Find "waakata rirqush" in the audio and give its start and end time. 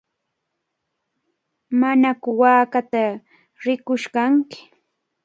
2.41-4.07